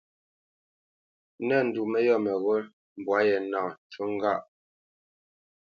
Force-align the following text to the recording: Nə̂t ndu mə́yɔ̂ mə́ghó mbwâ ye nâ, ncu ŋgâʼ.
Nə̂t 1.47 1.63
ndu 1.67 1.81
mə́yɔ̂ 1.91 2.17
mə́ghó 2.25 2.55
mbwâ 2.99 3.17
ye 3.27 3.37
nâ, 3.51 3.61
ncu 3.83 4.01
ŋgâʼ. 4.13 4.39